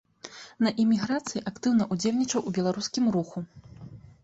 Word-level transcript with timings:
На 0.67 0.71
эміграцыі 0.83 1.43
актыўна 1.51 1.83
ўдзельнічаў 1.93 2.41
у 2.51 2.57
беларускім 2.57 3.05
руху. 3.19 3.47